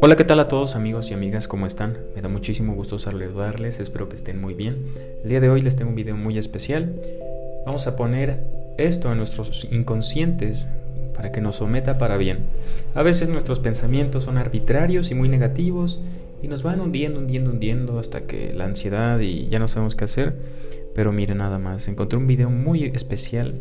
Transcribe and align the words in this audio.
Hola, 0.00 0.16
¿qué 0.16 0.24
tal 0.24 0.40
a 0.40 0.48
todos 0.48 0.76
amigos 0.76 1.10
y 1.10 1.14
amigas? 1.14 1.48
¿Cómo 1.48 1.66
están? 1.66 1.98
Me 2.14 2.22
da 2.22 2.28
muchísimo 2.28 2.74
gusto 2.74 2.98
saludarles, 2.98 3.80
espero 3.80 4.08
que 4.08 4.14
estén 4.14 4.40
muy 4.40 4.54
bien. 4.54 4.86
El 5.22 5.28
día 5.28 5.40
de 5.40 5.50
hoy 5.50 5.60
les 5.60 5.76
tengo 5.76 5.90
un 5.90 5.96
video 5.96 6.16
muy 6.16 6.38
especial. 6.38 6.94
Vamos 7.66 7.86
a 7.86 7.96
poner 7.96 8.44
esto 8.78 9.12
en 9.12 9.18
nuestros 9.18 9.66
inconscientes 9.70 10.66
para 11.14 11.32
que 11.32 11.40
nos 11.40 11.56
someta 11.56 11.98
para 11.98 12.16
bien. 12.16 12.46
A 12.94 13.02
veces 13.02 13.28
nuestros 13.28 13.60
pensamientos 13.60 14.24
son 14.24 14.38
arbitrarios 14.38 15.10
y 15.10 15.14
muy 15.14 15.28
negativos 15.28 16.00
y 16.42 16.48
nos 16.48 16.62
van 16.62 16.80
hundiendo, 16.80 17.18
hundiendo, 17.18 17.50
hundiendo 17.50 17.98
hasta 17.98 18.22
que 18.22 18.54
la 18.54 18.64
ansiedad 18.64 19.18
y 19.20 19.48
ya 19.48 19.58
no 19.58 19.68
sabemos 19.68 19.96
qué 19.96 20.04
hacer. 20.04 20.34
Pero 20.94 21.12
miren 21.12 21.38
nada 21.38 21.58
más, 21.58 21.88
encontré 21.88 22.18
un 22.18 22.26
video 22.26 22.48
muy 22.48 22.84
especial, 22.84 23.60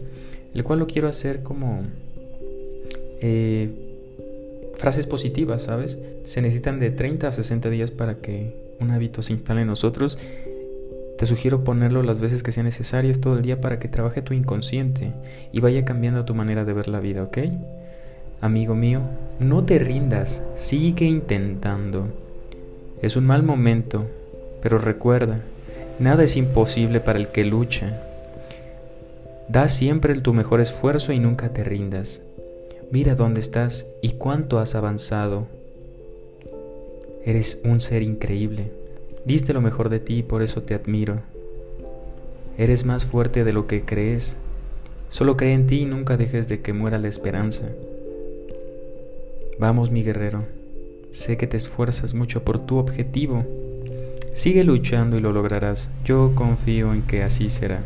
el 0.54 0.64
cual 0.64 0.80
lo 0.80 0.88
quiero 0.88 1.10
hacer 1.10 1.44
como... 1.44 1.84
Eh, 3.21 3.70
frases 4.76 5.08
positivas, 5.08 5.63
¿sabes? 5.63 5.98
Se 6.26 6.41
necesitan 6.41 6.80
de 6.80 6.91
30 6.91 7.27
a 7.27 7.31
60 7.31 7.70
días 7.70 7.91
para 7.91 8.16
que 8.16 8.53
un 8.80 8.91
hábito 8.91 9.21
se 9.21 9.34
instale 9.34 9.62
en 9.62 9.67
nosotros. 9.67 10.17
Te 11.17 11.26
sugiero 11.26 11.63
ponerlo 11.63 12.04
las 12.04 12.20
veces 12.20 12.43
que 12.43 12.52
sean 12.52 12.66
necesarias 12.66 13.21
todo 13.21 13.38
el 13.38 13.41
día 13.41 13.62
para 13.62 13.80
que 13.80 13.88
trabaje 13.88 14.21
tu 14.21 14.34
inconsciente 14.34 15.13
y 15.54 15.62
vaya 15.62 15.85
cambiando 15.85 16.26
tu 16.26 16.35
manera 16.35 16.66
de 16.66 16.73
ver 16.73 16.90
la 16.90 16.99
vida, 16.99 17.23
¿ok? 17.23 17.38
Amigo 18.41 18.76
mío, 18.76 19.02
no 19.40 19.63
te 19.63 19.79
rindas, 19.79 20.43
sigue 20.55 21.05
intentando. 21.05 22.09
Es 23.02 23.16
un 23.16 23.26
mal 23.26 23.43
momento, 23.43 24.05
pero 24.62 24.77
recuerda, 24.77 25.40
nada 25.99 26.23
es 26.23 26.35
imposible 26.35 26.99
para 26.99 27.18
el 27.18 27.29
que 27.29 27.45
lucha. 27.45 28.02
Da 29.48 29.68
siempre 29.70 30.16
tu 30.16 30.34
mejor 30.34 30.59
esfuerzo 30.59 31.13
y 31.13 31.20
nunca 31.20 31.49
te 31.49 31.63
rindas. 31.63 32.21
Mira 32.91 33.16
dónde 33.16 33.39
estás 33.39 33.88
y 34.02 34.12
cuánto 34.12 34.59
has 34.59 34.75
avanzado. 34.75 35.48
Eres 37.26 37.62
un 37.65 37.82
ser 37.82 38.04
increíble. 38.04 38.71
Diste 39.26 39.54
lo 39.54 39.62
mejor 39.62 39.90
de 39.90 39.99
ti 39.99 40.20
y 40.20 40.23
por 40.23 40.43
eso 40.43 40.62
te 40.62 40.76
admiro. 40.76 41.21
Eres 42.57 42.85
más 42.85 43.05
fuerte 43.05 43.43
de 43.43 43.54
lo 43.54 43.65
que 43.65 43.84
crees. 43.84 44.37
Solo 45.10 45.35
cree 45.35 45.54
en 45.54 45.65
ti 45.65 45.82
y 45.82 45.85
nunca 45.85 46.15
dejes 46.15 46.48
de 46.48 46.62
que 46.62 46.73
muera 46.73 46.99
la 46.99 47.07
esperanza. 47.07 47.70
Vamos, 49.57 49.90
mi 49.90 50.04
guerrero. 50.04 50.45
Sé 51.12 51.38
que 51.38 51.48
te 51.48 51.57
esfuerzas 51.57 52.13
mucho 52.13 52.43
por 52.43 52.60
tu 52.60 52.77
objetivo. 52.77 53.43
Sigue 54.34 54.63
luchando 54.63 55.17
y 55.17 55.21
lo 55.21 55.32
lograrás. 55.32 55.90
Yo 56.04 56.34
confío 56.35 56.93
en 56.93 57.01
que 57.01 57.23
así 57.23 57.49
será. 57.49 57.82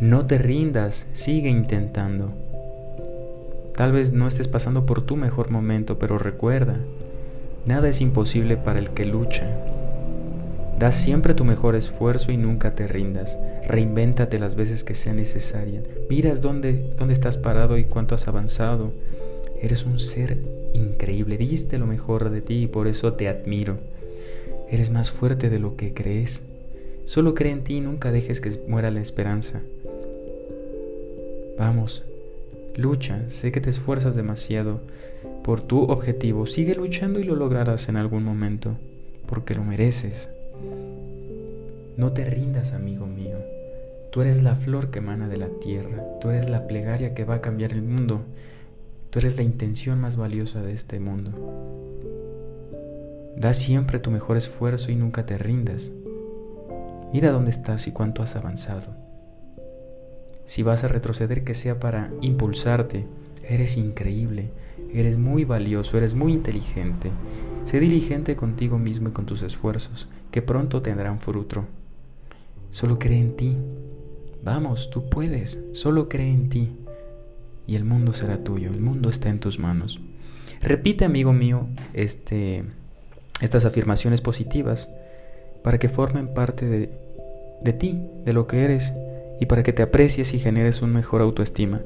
No 0.00 0.26
te 0.26 0.38
rindas, 0.38 1.06
sigue 1.12 1.48
intentando. 1.48 2.43
Tal 3.76 3.90
vez 3.90 4.12
no 4.12 4.28
estés 4.28 4.46
pasando 4.46 4.86
por 4.86 5.02
tu 5.02 5.16
mejor 5.16 5.50
momento, 5.50 5.98
pero 5.98 6.16
recuerda, 6.16 6.78
nada 7.66 7.88
es 7.88 8.00
imposible 8.00 8.56
para 8.56 8.78
el 8.78 8.90
que 8.90 9.04
lucha. 9.04 9.48
Da 10.78 10.92
siempre 10.92 11.34
tu 11.34 11.44
mejor 11.44 11.74
esfuerzo 11.74 12.30
y 12.30 12.36
nunca 12.36 12.74
te 12.74 12.86
rindas. 12.86 13.38
Reinvéntate 13.66 14.38
las 14.38 14.54
veces 14.54 14.84
que 14.84 14.94
sea 14.94 15.12
necesaria. 15.12 15.82
Miras 16.08 16.40
dónde, 16.40 16.94
dónde 16.96 17.14
estás 17.14 17.36
parado 17.36 17.78
y 17.78 17.84
cuánto 17.84 18.14
has 18.14 18.28
avanzado. 18.28 18.92
Eres 19.60 19.84
un 19.84 19.98
ser 19.98 20.38
increíble. 20.72 21.36
Diste 21.36 21.78
lo 21.78 21.86
mejor 21.86 22.30
de 22.30 22.42
ti 22.42 22.62
y 22.62 22.66
por 22.66 22.86
eso 22.86 23.14
te 23.14 23.28
admiro. 23.28 23.78
Eres 24.68 24.90
más 24.90 25.10
fuerte 25.10 25.50
de 25.50 25.58
lo 25.58 25.76
que 25.76 25.94
crees. 25.94 26.46
Solo 27.04 27.34
cree 27.34 27.52
en 27.52 27.64
ti 27.64 27.76
y 27.76 27.80
nunca 27.80 28.12
dejes 28.12 28.40
que 28.40 28.50
muera 28.66 28.90
la 28.90 29.00
esperanza. 29.00 29.62
Vamos, 31.58 32.04
Lucha, 32.76 33.28
sé 33.28 33.52
que 33.52 33.60
te 33.60 33.70
esfuerzas 33.70 34.16
demasiado 34.16 34.80
por 35.44 35.60
tu 35.60 35.82
objetivo. 35.84 36.46
Sigue 36.46 36.74
luchando 36.74 37.20
y 37.20 37.22
lo 37.22 37.36
lograrás 37.36 37.88
en 37.88 37.96
algún 37.96 38.24
momento, 38.24 38.76
porque 39.26 39.54
lo 39.54 39.62
mereces. 39.62 40.30
No 41.96 42.12
te 42.12 42.24
rindas, 42.24 42.72
amigo 42.72 43.06
mío. 43.06 43.36
Tú 44.10 44.22
eres 44.22 44.42
la 44.42 44.56
flor 44.56 44.90
que 44.90 44.98
emana 44.98 45.28
de 45.28 45.36
la 45.36 45.48
tierra. 45.60 46.02
Tú 46.20 46.30
eres 46.30 46.50
la 46.50 46.66
plegaria 46.66 47.14
que 47.14 47.24
va 47.24 47.36
a 47.36 47.40
cambiar 47.40 47.72
el 47.72 47.82
mundo. 47.82 48.22
Tú 49.10 49.20
eres 49.20 49.36
la 49.36 49.44
intención 49.44 50.00
más 50.00 50.16
valiosa 50.16 50.60
de 50.62 50.72
este 50.72 50.98
mundo. 50.98 51.30
Da 53.36 53.52
siempre 53.52 54.00
tu 54.00 54.10
mejor 54.10 54.36
esfuerzo 54.36 54.90
y 54.90 54.96
nunca 54.96 55.26
te 55.26 55.38
rindas. 55.38 55.92
Mira 57.12 57.30
dónde 57.30 57.50
estás 57.50 57.86
y 57.86 57.92
cuánto 57.92 58.22
has 58.24 58.34
avanzado. 58.34 59.03
Si 60.46 60.62
vas 60.62 60.84
a 60.84 60.88
retroceder, 60.88 61.44
que 61.44 61.54
sea 61.54 61.80
para 61.80 62.10
impulsarte. 62.20 63.06
Eres 63.48 63.76
increíble, 63.76 64.50
eres 64.92 65.18
muy 65.18 65.44
valioso, 65.44 65.98
eres 65.98 66.14
muy 66.14 66.32
inteligente. 66.32 67.10
Sé 67.64 67.80
diligente 67.80 68.36
contigo 68.36 68.78
mismo 68.78 69.08
y 69.08 69.12
con 69.12 69.26
tus 69.26 69.42
esfuerzos, 69.42 70.08
que 70.30 70.42
pronto 70.42 70.82
tendrán 70.82 71.20
fruto. 71.20 71.64
Solo 72.70 72.98
cree 72.98 73.20
en 73.20 73.36
ti. 73.36 73.56
Vamos, 74.42 74.90
tú 74.90 75.08
puedes, 75.08 75.60
solo 75.72 76.08
cree 76.08 76.32
en 76.32 76.48
ti. 76.48 76.72
Y 77.66 77.76
el 77.76 77.84
mundo 77.84 78.12
será 78.12 78.44
tuyo, 78.44 78.70
el 78.70 78.80
mundo 78.80 79.08
está 79.08 79.30
en 79.30 79.40
tus 79.40 79.58
manos. 79.58 80.00
Repite, 80.60 81.04
amigo 81.04 81.32
mío, 81.32 81.66
este, 81.94 82.64
estas 83.40 83.64
afirmaciones 83.64 84.20
positivas 84.20 84.90
para 85.62 85.78
que 85.78 85.88
formen 85.88 86.28
parte 86.28 86.66
de, 86.66 86.90
de 87.62 87.72
ti, 87.72 88.02
de 88.24 88.32
lo 88.34 88.46
que 88.46 88.64
eres 88.64 88.92
y 89.40 89.46
para 89.46 89.62
que 89.62 89.72
te 89.72 89.82
aprecies 89.82 90.34
y 90.34 90.38
generes 90.38 90.82
un 90.82 90.92
mejor 90.92 91.22
autoestima. 91.22 91.82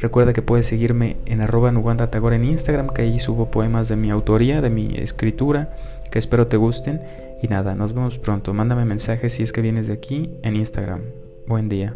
Recuerda 0.00 0.32
que 0.32 0.42
puedes 0.42 0.66
seguirme 0.66 1.16
en 1.24 1.40
arroba 1.40 1.70
Nuganda 1.70 2.10
Tagore 2.10 2.36
en 2.36 2.44
Instagram, 2.44 2.88
que 2.88 3.02
ahí 3.02 3.18
subo 3.18 3.50
poemas 3.50 3.88
de 3.88 3.96
mi 3.96 4.10
autoría, 4.10 4.60
de 4.60 4.70
mi 4.70 4.96
escritura, 4.96 5.76
que 6.10 6.18
espero 6.18 6.46
te 6.48 6.56
gusten. 6.56 7.00
Y 7.42 7.48
nada, 7.48 7.74
nos 7.74 7.92
vemos 7.92 8.18
pronto. 8.18 8.52
Mándame 8.54 8.84
mensajes 8.84 9.34
si 9.34 9.42
es 9.42 9.52
que 9.52 9.60
vienes 9.60 9.86
de 9.86 9.92
aquí 9.92 10.30
en 10.42 10.56
Instagram. 10.56 11.02
Buen 11.46 11.68
día. 11.68 11.94